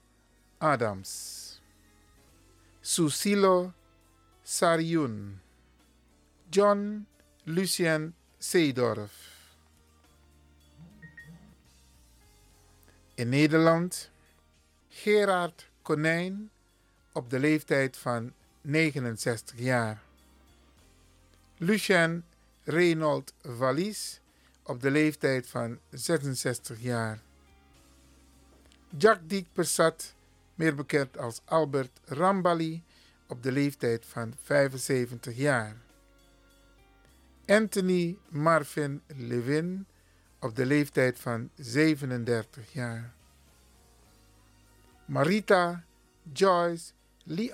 Adams. 0.60 1.60
Susilo 2.82 3.72
Sariun. 4.44 5.45
John 6.56 7.06
Lucien 7.42 8.14
Seedorf. 8.38 9.12
In 13.14 13.28
Nederland 13.28 14.10
Gerard 14.88 15.70
Konijn 15.82 16.50
op 17.12 17.30
de 17.30 17.38
leeftijd 17.38 17.96
van 17.96 18.32
69 18.60 19.58
jaar. 19.58 20.02
Lucien 21.56 22.24
Reynold 22.64 23.34
Vallis 23.42 24.20
op 24.62 24.80
de 24.80 24.90
leeftijd 24.90 25.46
van 25.48 25.78
66 25.90 26.80
jaar. 26.80 27.22
Jack 28.98 29.20
Diek 29.24 29.46
Persat, 29.52 30.14
meer 30.54 30.74
bekend 30.74 31.18
als 31.18 31.40
Albert 31.44 32.00
Rambali, 32.04 32.82
op 33.26 33.42
de 33.42 33.52
leeftijd 33.52 34.06
van 34.06 34.34
75 34.42 35.36
jaar. 35.36 35.84
Anthony 37.46 38.18
Marvin 38.28 39.02
Levin 39.06 39.86
op 40.40 40.56
de 40.56 40.66
leeftijd 40.66 41.18
van 41.18 41.50
37 41.54 42.72
jaar. 42.72 43.14
Marita 45.04 45.84
Joyce 46.32 46.92
Lee 47.24 47.52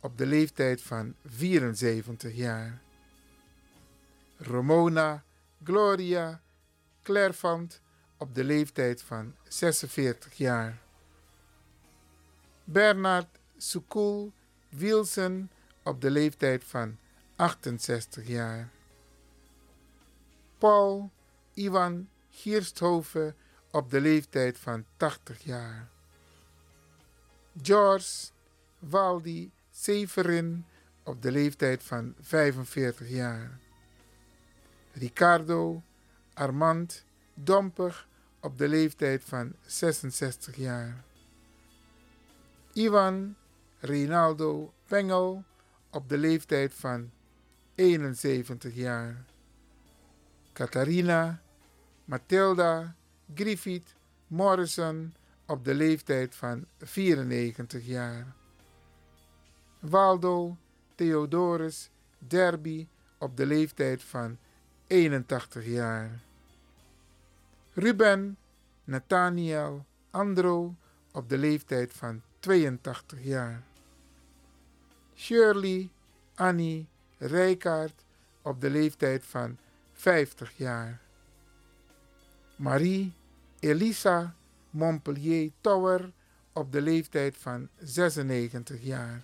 op 0.00 0.18
de 0.18 0.26
leeftijd 0.26 0.82
van 0.82 1.14
74 1.24 2.34
jaar. 2.34 2.80
Ramona 4.36 5.24
Gloria 5.64 6.40
Clairvant 7.02 7.80
op 8.16 8.34
de 8.34 8.44
leeftijd 8.44 9.02
van 9.02 9.34
46 9.48 10.34
jaar. 10.34 10.78
Bernard 12.64 13.28
Sukul 13.56 14.32
Wilson 14.68 15.50
op 15.82 16.00
de 16.00 16.10
leeftijd 16.10 16.64
van 16.64 16.96
68 17.36 18.26
jaar. 18.26 18.74
Paul 20.58 21.10
Ivan 21.54 22.08
Giersthoven 22.30 23.36
op 23.70 23.90
de 23.90 24.00
leeftijd 24.00 24.58
van 24.58 24.84
80 24.96 25.42
jaar. 25.44 25.88
George 27.62 28.30
Waldi 28.78 29.50
Severin 29.70 30.64
op 31.02 31.22
de 31.22 31.30
leeftijd 31.30 31.82
van 31.82 32.14
45 32.20 33.08
jaar. 33.08 33.58
Ricardo 34.92 35.82
Armand 36.34 37.04
Domper 37.34 38.06
op 38.40 38.58
de 38.58 38.68
leeftijd 38.68 39.24
van 39.24 39.52
66 39.66 40.56
jaar. 40.56 41.04
Ivan 42.72 43.34
Rinaldo 43.80 44.72
Pengel 44.86 45.44
op 45.90 46.08
de 46.08 46.18
leeftijd 46.18 46.74
van 46.74 47.10
71 47.74 48.74
jaar. 48.74 49.24
Catharina 50.56 51.42
Matilda 52.04 52.94
Griffith 53.34 53.94
Morrison 54.26 55.14
op 55.46 55.64
de 55.64 55.74
leeftijd 55.74 56.34
van 56.34 56.64
94 56.78 57.86
jaar. 57.86 58.34
Waldo 59.78 60.56
Theodorus 60.94 61.90
Derby 62.18 62.86
op 63.18 63.36
de 63.36 63.46
leeftijd 63.46 64.02
van 64.02 64.38
81 64.86 65.66
jaar. 65.66 66.20
Ruben 67.72 68.36
Nathaniel 68.84 69.84
Andro 70.10 70.74
op 71.12 71.28
de 71.28 71.38
leeftijd 71.38 71.92
van 71.92 72.22
82 72.38 73.22
jaar. 73.22 73.62
Shirley 75.14 75.90
Annie 76.34 76.88
Rijkaard 77.18 78.04
op 78.42 78.60
de 78.60 78.70
leeftijd 78.70 79.24
van 79.24 79.58
50 79.96 80.52
jaar. 80.56 81.00
Marie 82.56 83.12
Elisa 83.60 84.34
Montpellier 84.70 85.50
Tower 85.60 86.12
op 86.52 86.72
de 86.72 86.80
leeftijd 86.80 87.36
van 87.36 87.68
96 87.78 88.82
jaar. 88.82 89.22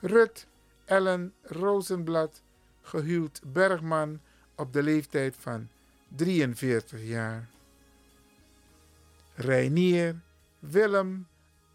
Rut 0.00 0.46
Ellen 0.84 1.32
Rosenblad, 1.42 2.42
gehuwd 2.82 3.40
Bergman 3.46 4.20
op 4.54 4.72
de 4.72 4.82
leeftijd 4.82 5.36
van 5.38 5.68
43 6.08 7.02
jaar. 7.02 7.48
Reinier 9.34 10.20
Willem 10.58 11.26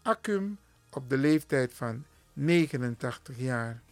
Accum 0.02 0.58
op 0.90 1.08
de 1.08 1.16
leeftijd 1.16 1.74
van 1.74 2.04
89 2.32 3.38
jaar. 3.38 3.82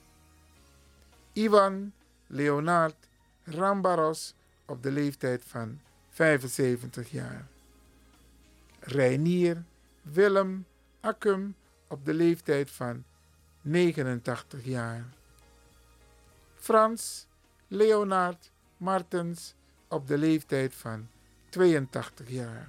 Ivan 1.33 1.93
Leonard 2.27 3.08
Rambaros 3.51 4.35
op 4.67 4.83
de 4.83 4.91
leeftijd 4.91 5.45
van 5.45 5.81
75 6.11 7.11
jaar. 7.11 7.47
Reinier 8.81 9.65
Willem 10.03 10.67
Accum 11.01 11.55
op 11.87 12.05
de 12.05 12.15
leeftijd 12.15 12.71
van 12.71 13.05
89 13.61 14.65
jaar. 14.65 15.05
Frans 16.55 17.27
Leonard 17.69 18.51
Martens 18.77 19.55
op 19.89 20.07
de 20.07 20.19
leeftijd 20.19 20.75
van 20.75 21.09
82 21.49 22.29
jaar. 22.29 22.69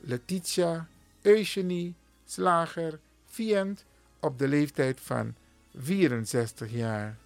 Letitia 0.00 0.88
Eugenie 1.22 1.94
Slager 2.24 2.98
Vient 3.26 3.84
op 4.20 4.38
de 4.38 4.48
leeftijd 4.48 5.00
van 5.00 5.34
64 5.74 6.70
jaar. 6.70 7.18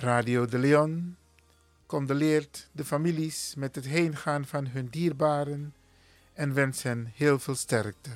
Radio 0.00 0.46
de 0.46 0.58
Leon, 0.58 1.16
condoleert 1.86 2.68
de 2.72 2.84
families 2.84 3.54
met 3.56 3.74
het 3.74 3.86
heengaan 3.86 4.46
van 4.46 4.66
hun 4.66 4.86
dierbaren 4.86 5.74
en 6.32 6.54
wens 6.54 6.82
hen 6.82 7.12
heel 7.14 7.38
veel 7.38 7.54
sterkte. 7.54 8.10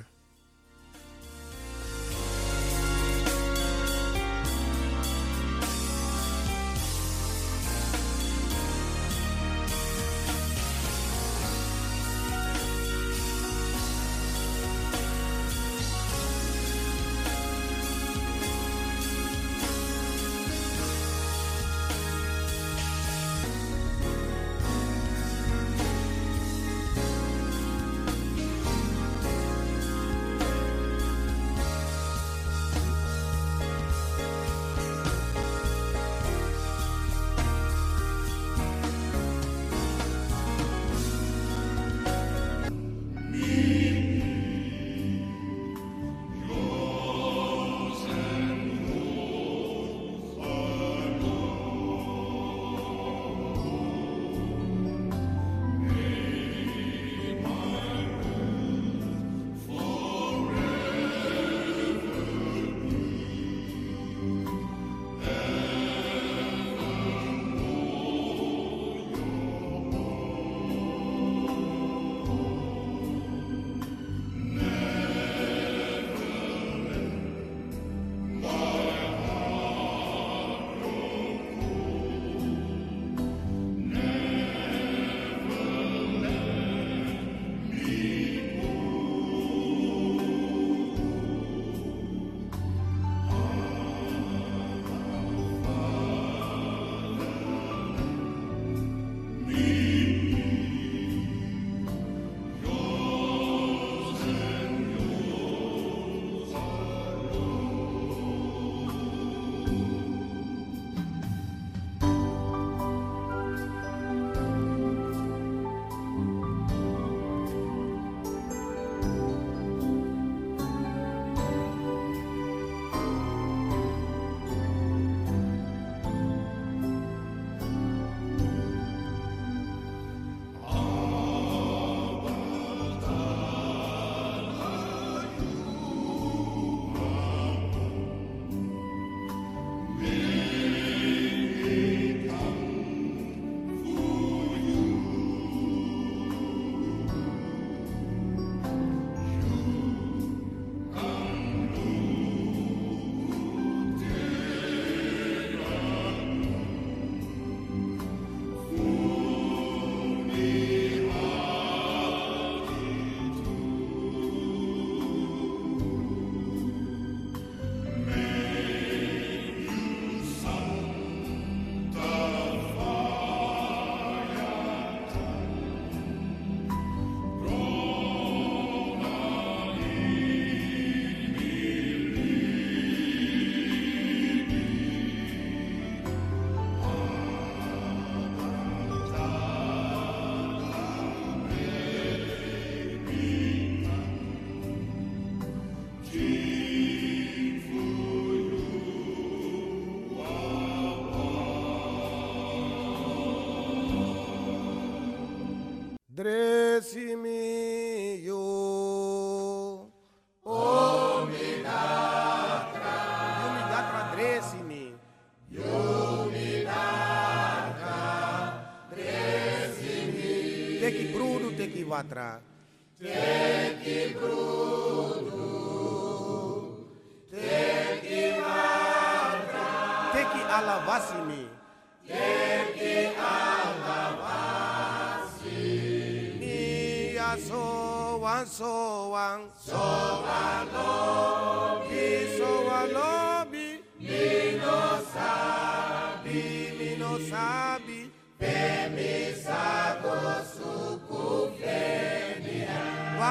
atrás. 221.99 222.34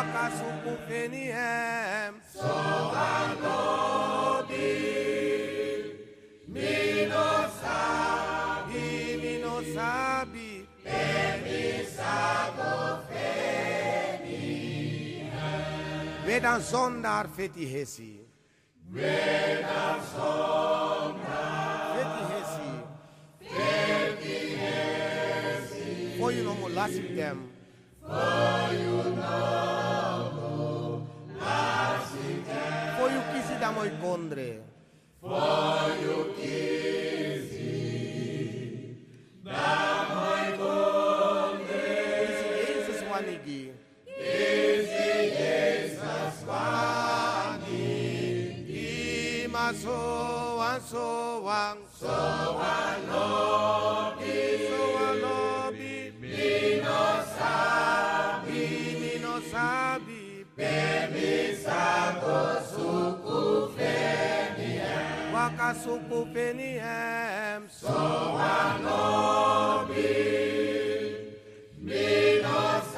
Waka 0.05 0.31
suku 0.37 0.73
feni 0.89 1.25
hem 1.37 2.15
so 2.33 2.49
wan 2.95 3.31
lobi 3.45 4.71
mi 6.55 7.07
no 7.13 7.29
sabi 7.61 8.85
mi 9.23 9.33
no 9.45 9.55
sabi 9.75 10.51
pe 10.85 11.05
mi 11.45 11.63
sago 11.97 12.73
Vedan 16.27 16.61
zondar 16.61 17.27
feti 17.37 17.65
hesi. 17.73 18.13
Vedan 18.95 19.99
zondar 20.13 21.95
feti 21.95 22.23
hesi. 22.33 22.71
Feti 23.55 24.39
hesi. 24.61 25.87
For 26.19 26.33
you 26.33 26.43
no 26.45 26.55
more 26.55 26.71
lasting 26.71 27.15
them. 27.17 27.39
For 28.01 28.69
you 28.83 28.97
no 29.21 29.94
siamo 33.65 33.85
il 33.85 33.97
Condre. 33.99 34.63
Voglio 35.21 36.35
chiesi 36.35 37.63
da 39.41 40.07
mai 40.13 40.55
Condre. 40.59 42.25
Isi 42.25 42.45
esi 42.69 42.93
swanigi. 42.99 43.73
Isi 44.21 45.33
esa 45.33 46.31
swani. 46.41 47.87
Ima 49.47 49.73
so 49.73 50.57
wan 50.59 50.81
so 50.83 51.41
wan 51.43 51.79
so. 51.99 53.84
kasuku 65.65 66.29
Peniam. 66.29 67.65
Soa 67.73 68.77
nobis, 68.85 70.05
minos 71.81 72.89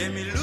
Demi 0.00 0.39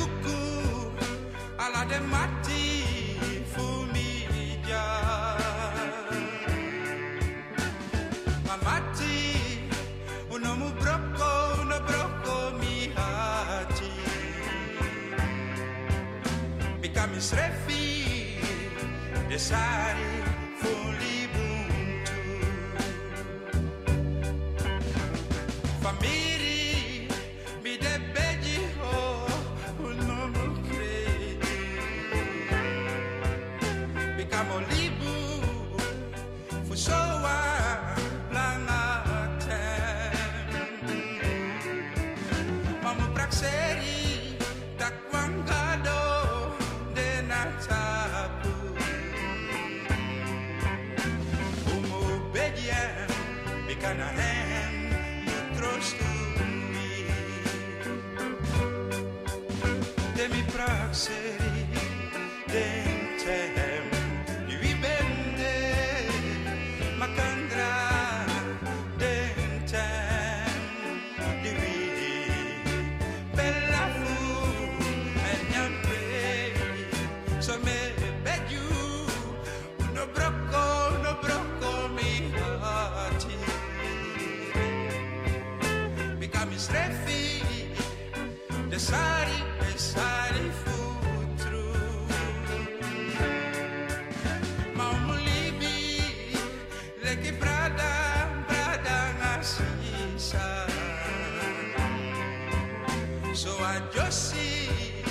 so 103.37 103.51
I 103.59 103.79
just 103.93 104.31
see. 104.31 105.06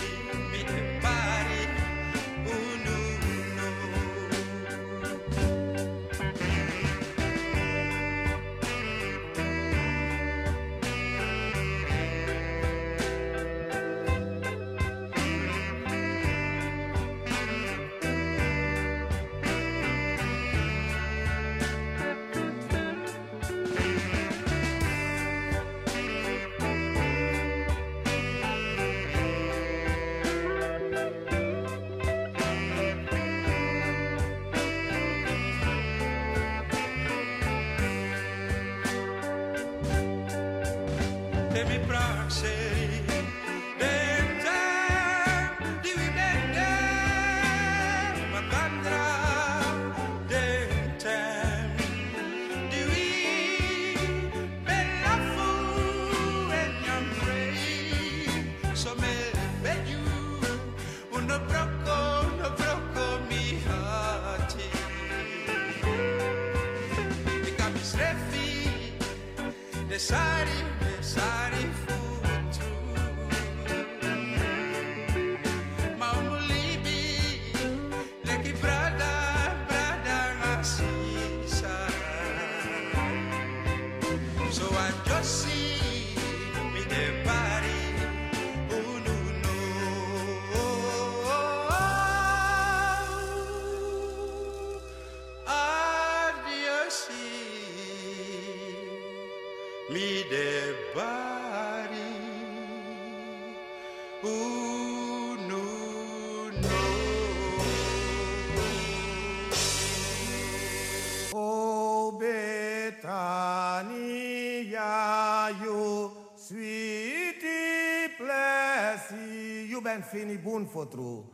ben 119.97 120.03
fini 120.03 120.45
bun 120.45 120.67
fotru. 120.67 121.25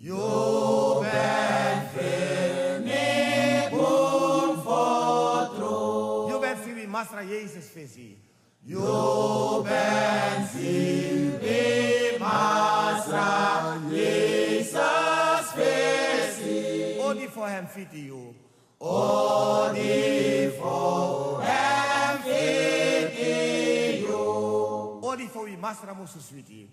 Eu 0.00 1.00
ben 1.02 1.88
fini 1.92 3.68
bun 3.70 4.56
fotru. 4.64 6.30
Eu 6.30 6.40
ben 6.40 6.56
fini 6.56 6.86
masra 6.86 7.22
Jesus 7.22 7.68
fezi. 7.74 8.18
Eu 8.66 9.62
ben 9.62 10.46
fini 10.46 12.18
masra 12.18 13.76
Jesus 13.90 15.52
fezi. 15.56 16.98
Odi 17.00 17.28
for 17.28 17.48
him 17.48 17.66
fiti 17.66 18.06
you. 18.06 18.34
Odi 18.80 20.50
for 20.58 21.42
him 21.42 22.22
fiti 22.24 24.00
you. 24.00 25.00
Odi 25.02 25.26
for 25.26 25.44
we 25.44 25.56
masra 25.56 25.94
musu 25.94 26.20
sweetie. 26.20 26.70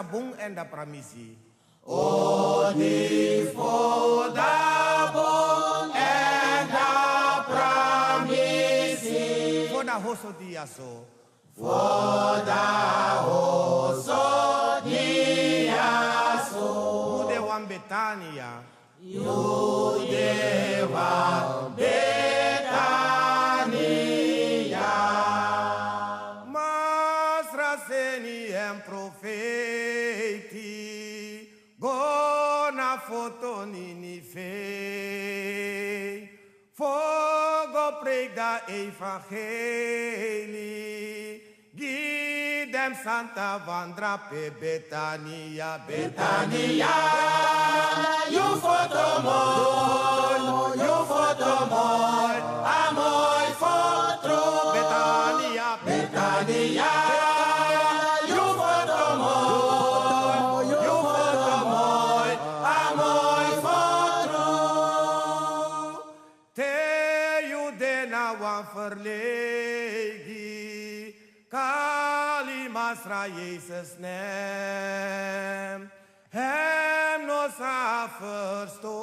Da 0.00 0.02
bong 0.08 0.32
en 0.38 0.54
da 0.54 0.64
pramisi. 0.64 1.36
Odi 1.84 3.44
for 3.54 4.32
da 4.32 5.10
bong 5.12 5.92
en 5.92 6.68
da 6.72 7.44
pramisi. 7.44 9.18
For 9.70 9.84
da 9.84 9.98
hoso 10.00 10.32
diaso. 10.40 11.04
For 11.52 12.44
da 12.46 13.20
hoso 13.26 14.80
diaso. 14.84 16.66
Mude 17.20 17.38
wan 17.38 17.66
Judeva 19.02 20.28
Betania 21.74 22.04
Mas 26.46 27.50
razeni 27.54 28.52
em 28.52 28.78
profeti 28.84 30.60
Gona 31.78 32.98
fotonini 32.98 34.20
fei. 34.20 34.50
Fogo 36.74 38.00
prega 38.00 38.62
evangelii 38.68 39.80
Vedem 42.80 42.96
Santa 43.04 43.58
Vandra 43.58 44.16
pe 44.16 44.50
Betania, 44.58 45.78
Betania, 45.86 46.86
eu 48.32 48.56
fotomol, 48.56 50.34
eu 50.76 51.04
fotomol, 51.04 52.64
amoi 52.64 53.52
Jezus 73.36 73.88
nem. 73.98 75.90
Hem 76.30 77.26
nos 77.26 77.52
ha 77.58 78.08
verstoten, 78.18 78.94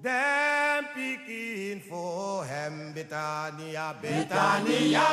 dem 0.00 0.86
pikin 0.94 1.82
voor 1.88 2.44
hem 2.44 2.92
Betania, 2.92 3.94
Betania. 4.00 5.06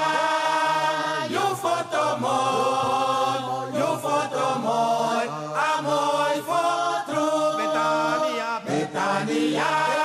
You 1.29 1.55
foto 1.55 2.17
mooi, 2.19 3.73
you 3.73 3.97
foto 3.97 4.59
mooi, 4.59 5.27
a 5.55 5.81
mooi 5.81 6.41
foto. 6.41 7.57
Betania, 7.57 8.61
Betania. 8.65 9.98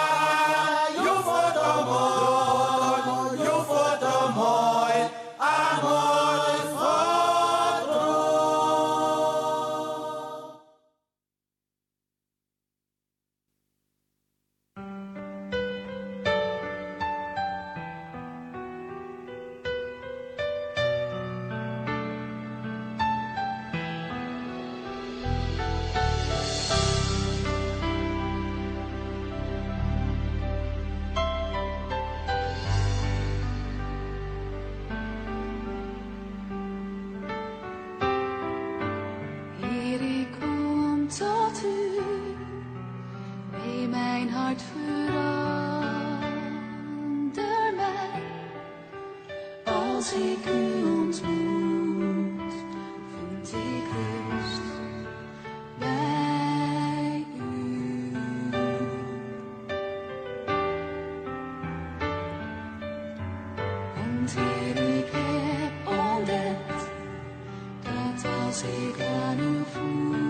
Als 68.54 68.62
ik 68.62 69.00
aan 69.00 69.38
uw 69.38 69.64
voeten 69.64 70.26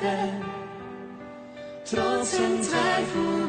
ben, 0.00 0.42
trots 1.82 2.34
en 2.34 2.60
twijfel 2.60 3.45